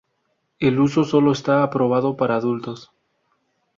[0.57, 2.89] El uso solo está aprobado para adultos.